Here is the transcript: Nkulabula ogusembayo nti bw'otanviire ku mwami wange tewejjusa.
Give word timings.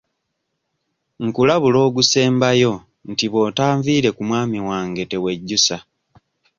Nkulabula 1.25 1.77
ogusembayo 1.87 2.73
nti 3.11 3.25
bw'otanviire 3.31 4.09
ku 4.15 4.21
mwami 4.27 4.59
wange 4.69 5.03
tewejjusa. 5.11 5.75